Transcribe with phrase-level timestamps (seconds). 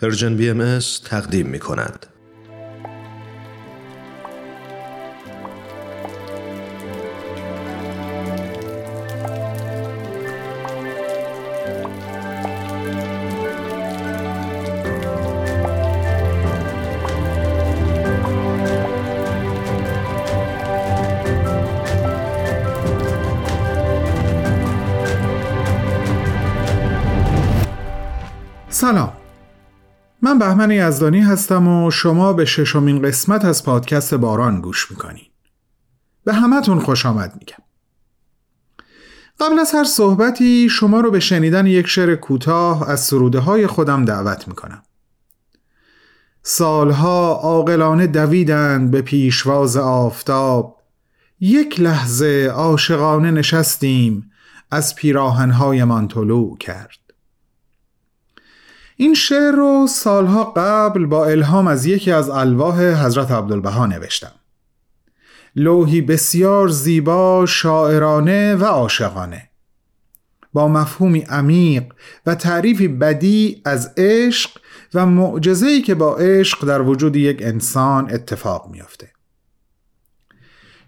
[0.00, 2.06] پرژن بی ام تقدیم می کند.
[28.70, 29.17] سلام
[30.28, 35.26] من بهمن یزدانی هستم و شما به ششمین قسمت از پادکست باران گوش می‌کنین
[36.24, 37.64] به همتون خوش آمد میگم.
[39.40, 44.04] قبل از هر صحبتی شما رو به شنیدن یک شعر کوتاه از سروده های خودم
[44.04, 44.82] دعوت می‌کنم.
[46.42, 50.82] سالها عاقلانه دویدند به پیشواز آفتاب.
[51.40, 54.30] یک لحظه عاشقانه نشستیم
[54.70, 57.07] از پیراهنهایمان طلوع کرد.
[59.00, 64.32] این شعر رو سالها قبل با الهام از یکی از الواح حضرت عبدالبها نوشتم.
[65.56, 69.50] لوحی بسیار زیبا شاعرانه و عاشقانه.
[70.52, 71.84] با مفهومی عمیق
[72.26, 74.50] و تعریفی بدی از عشق
[74.94, 79.10] و معجزه‌ای که با عشق در وجود یک انسان اتفاق میافته.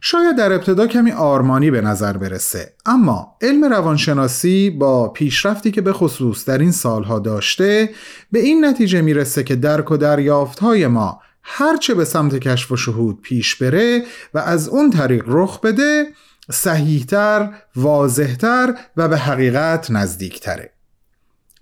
[0.00, 2.72] شاید در ابتدا کمی آرمانی به نظر برسه.
[2.86, 7.90] اما علم روانشناسی با پیشرفتی که به خصوص در این سالها داشته
[8.32, 13.20] به این نتیجه می‌رسه که درک و دریافتهای ما هرچه به سمت کشف و شهود
[13.22, 14.02] پیش بره
[14.34, 16.06] و از اون طریق رخ بده
[16.50, 20.72] صحیحتر، واضحتر و به حقیقت نزدیکتره.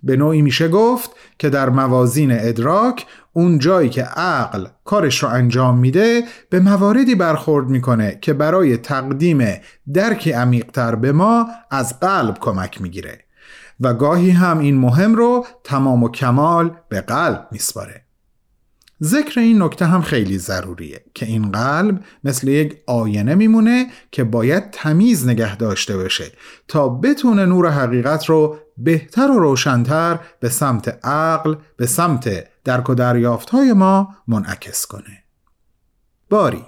[0.03, 5.77] به نوعی میشه گفت که در موازین ادراک اون جایی که عقل کارش رو انجام
[5.77, 9.47] میده به مواردی برخورد می‌کنه که برای تقدیم
[9.93, 13.19] درکی عمیقتر به ما از قلب کمک می‌گیره.
[13.79, 18.08] و گاهی هم این مهم رو تمام و کمال به قلب میسپاره.
[19.03, 24.71] ذکر این نکته هم خیلی ضروریه که این قلب مثل یک آینه میمونه که باید
[24.71, 26.31] تمیز نگه داشته باشه
[26.67, 32.95] تا بتونه نور حقیقت رو بهتر و روشنتر به سمت عقل به سمت درک و
[32.95, 35.23] دریافت های ما منعکس کنه.
[36.29, 36.65] باری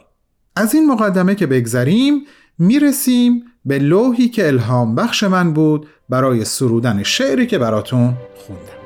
[0.56, 2.26] از این مقدمه که بگذریم
[2.58, 8.81] می‌رسیم به لوحی که الهام بخش من بود برای سرودن شعری که براتون خوندم.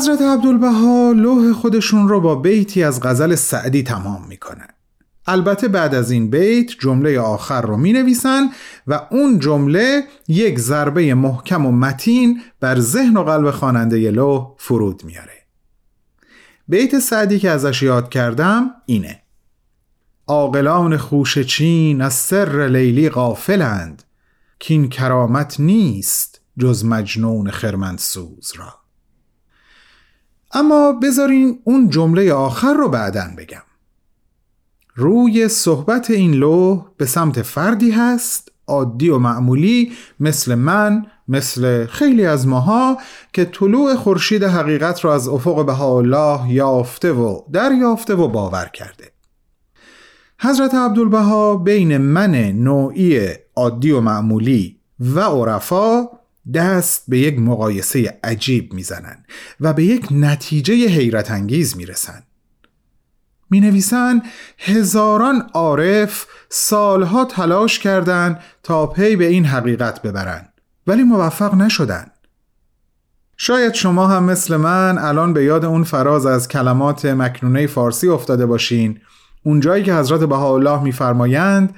[0.00, 4.68] حضرت عبدالبها لوح خودشون رو با بیتی از غزل سعدی تمام می‌کنن.
[5.26, 8.50] البته بعد از این بیت جمله آخر رو می نویسن
[8.86, 15.04] و اون جمله یک ضربه محکم و متین بر ذهن و قلب خواننده لوح فرود
[15.04, 15.46] میاره
[16.68, 19.22] بیت سعدی که ازش یاد کردم اینه.
[20.26, 24.02] عاقلان خوش چین از سر لیلی غافلند.
[24.60, 28.79] که این کرامت نیست جز مجنون خرمنسوز را.
[30.52, 33.62] اما بذارین اون جمله آخر رو بعدن بگم.
[34.94, 42.26] روی صحبت این لوح به سمت فردی هست عادی و معمولی مثل من مثل خیلی
[42.26, 42.98] از ماها
[43.32, 49.12] که طلوع خورشید حقیقت رو از افق بهاءالله یافته و دریافته و باور کرده.
[50.40, 56.08] حضرت عبدالبها بین من نوعی عادی و معمولی و عرفا
[56.54, 59.24] دست به یک مقایسه عجیب می‌زنن
[59.60, 62.22] و به یک نتیجه حیرت انگیز می‌رسن
[63.50, 64.22] می نویسن
[64.58, 70.48] هزاران عارف سالها تلاش کردند تا پی به این حقیقت ببرن
[70.86, 72.06] ولی موفق نشدن
[73.36, 78.46] شاید شما هم مثل من الان به یاد اون فراز از کلمات مکنونه فارسی افتاده
[78.46, 79.00] باشین.
[79.42, 81.74] اونجایی که حضرت بهاءالله میفرمایند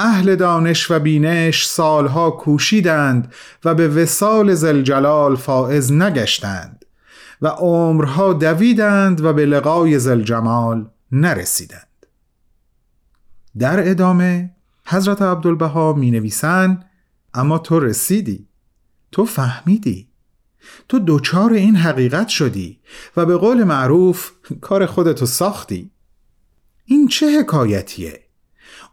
[0.00, 3.34] اهل دانش و بینش سالها کوشیدند
[3.64, 6.84] و به وسال زلجلال فائز نگشتند
[7.42, 12.06] و عمرها دویدند و به لقای زلجمال نرسیدند.
[13.58, 14.50] در ادامه
[14.86, 16.84] حضرت عبدالبها می نویسند
[17.34, 18.48] اما تو رسیدی
[19.12, 20.08] تو فهمیدی
[20.88, 22.80] تو دوچار این حقیقت شدی
[23.16, 24.30] و به قول معروف
[24.60, 25.90] کار خودتو ساختی.
[26.84, 28.29] این چه حکایتیه؟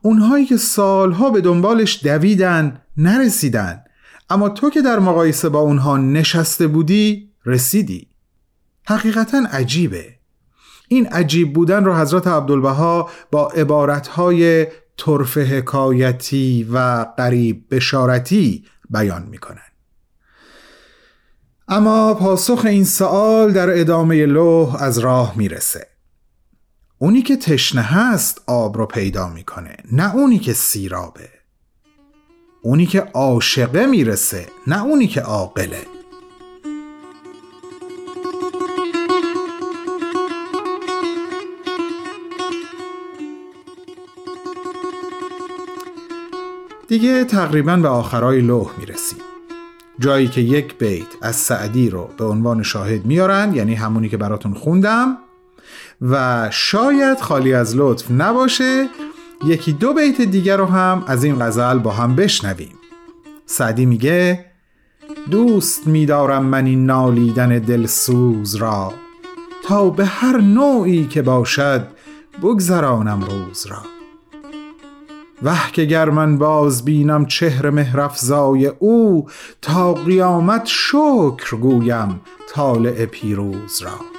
[0.07, 3.83] اونهایی که سالها به دنبالش دویدن نرسیدن.
[4.29, 8.07] اما تو که در مقایسه با اونها نشسته بودی رسیدی.
[8.85, 10.05] حقیقتا عجیبه.
[10.87, 14.67] این عجیب بودن رو حضرت عبدالبها با عبارتهای
[14.97, 19.71] طرف حکایتی و قریب بشارتی بیان می‌کنن.
[21.67, 25.96] اما پاسخ این سوال در ادامه لوح از راه می‌رسه.
[26.99, 31.29] اونی که تشنه هست آب رو پیدا می‌کنه نه اونی که سیرابه.
[32.61, 35.81] اونی که عاشقه می‌رسه نه اونی که عاقله.
[46.87, 49.19] دیگه تقریبا به آخرای لوح می‌رسیم.
[49.99, 54.53] جایی که یک بیت از سعدی رو به عنوان شاهد میارن یعنی همونی که براتون
[54.53, 55.17] خوندم
[56.01, 58.89] و شاید خالی از لطف نباشه
[59.45, 62.75] یکی دو بیت دیگر رو هم از این غزل با هم بشنویم.
[63.45, 64.45] سعدی میگه
[65.31, 68.93] دوست میدارم من این نالیدن دلسوز را
[69.63, 71.87] تا به هر نوعی که باشد
[72.41, 73.81] بگذرانم روز را.
[75.43, 79.27] وح که گر من باز بینم چهر مهرفزای او
[79.61, 84.16] تا قیامت شکر گویم طالع پیروز را.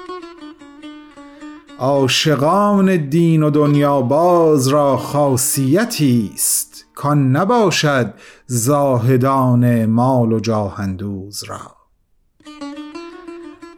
[1.78, 8.14] عاشقان دین و دنیا باز را خاصیتی است کان نباشد
[8.46, 11.60] زاهدان مال و جاهندوز را.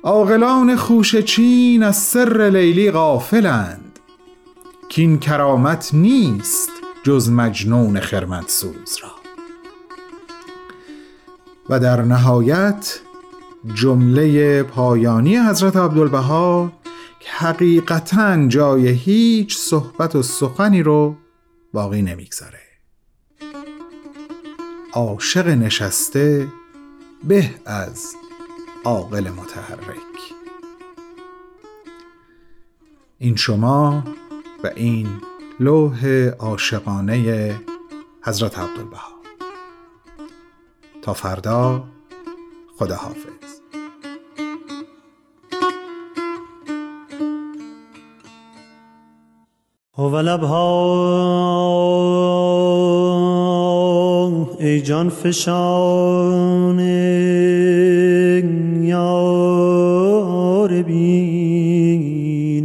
[0.02, 3.98] عاقلان خوش چین از سر لیلی غافلند.
[4.88, 6.70] کین کرامت نیست
[7.02, 9.10] جز مجنون خرمدسوز را.
[11.68, 13.00] و در نهایت
[13.74, 16.72] جمله پایانی حضرت عبدالبها
[17.30, 21.16] حقیقتا جای هیچ صحبت و سخنی رو
[21.72, 22.60] باقی نمی‌گذاره.
[24.92, 26.48] عاشق نشسته
[27.24, 28.14] به از
[28.84, 30.34] عاقل متحرک.
[33.18, 34.04] این شما
[34.64, 35.08] و این
[35.60, 37.54] لوح عاشقانه
[38.24, 39.20] حضرت عبدالبها.
[41.02, 41.84] تا فردا
[50.10, 50.50] خدا حافظ
[54.60, 56.78] ای جان فشان
[58.82, 62.60] یار بی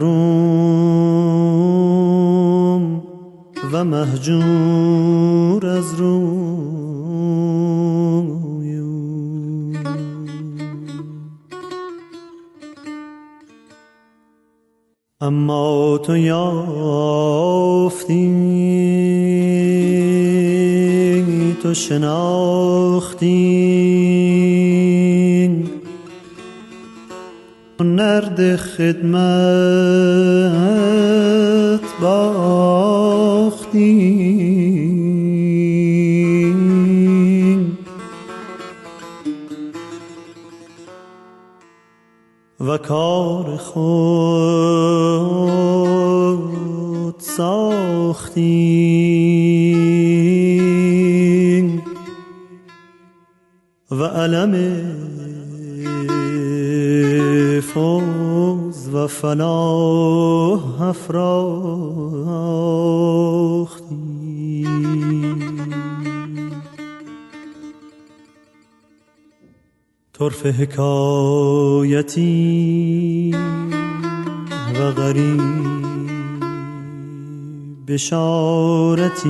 [3.72, 6.60] و مهجور از او.
[15.22, 16.70] اما تو یافتی
[21.64, 23.69] تو شناختی.
[27.82, 29.20] نرد خدمت
[32.02, 32.90] باختی.
[42.60, 44.00] و کار خود
[47.20, 48.60] ساختی.
[53.92, 54.99] و علم
[59.00, 61.40] و فلاح افراختی.
[70.14, 72.16] طرف حکایتی
[74.80, 75.42] و غریب
[77.88, 79.30] بشارتی.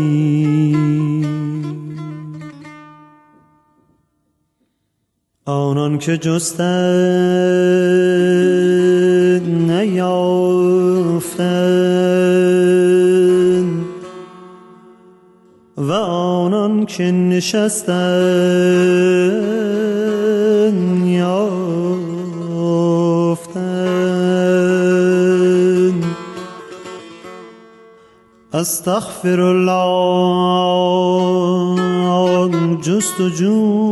[5.46, 7.60] آنان که جستند
[11.20, 12.30] نیافتند
[15.78, 17.90] و آنان که نشستند
[21.08, 21.40] یافتند
[28.54, 30.70] استغفر الله
[32.82, 33.90] جستجویشان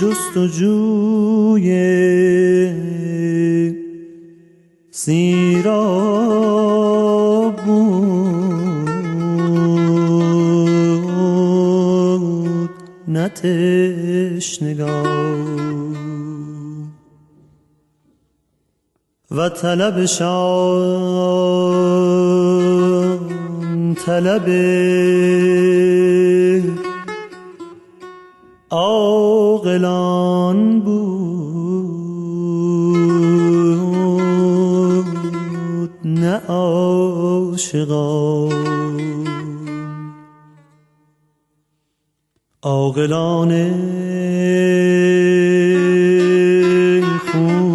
[0.00, 2.07] جستجوی سیراب
[13.28, 15.28] لعنتش نگاه.
[19.30, 20.28] و طلب شان
[24.06, 24.48] طلب
[28.70, 30.10] آقلان
[30.80, 31.08] بود
[36.04, 37.98] نه آشغان
[42.62, 43.70] عاقلان
[47.26, 47.74] خوش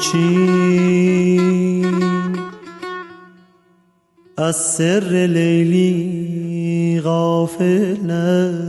[0.00, 1.94] چین.
[4.36, 8.64] از سر لیلی غافلند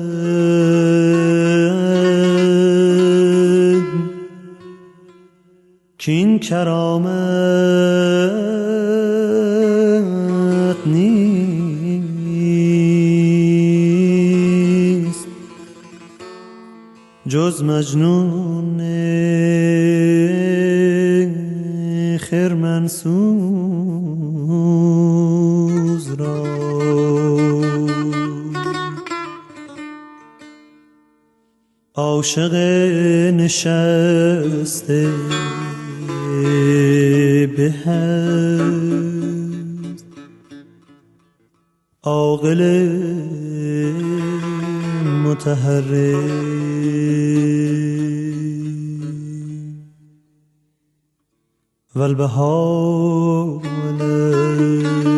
[5.97, 7.55] کین کرامت
[17.45, 18.79] جز مجنون
[22.17, 23.05] خرمنسوز
[26.13, 26.43] را.
[31.95, 32.55] عاشق
[33.33, 35.09] نشسته
[37.57, 38.15] به هست
[45.35, 46.15] متحرك
[51.95, 55.14] والبهاء عليك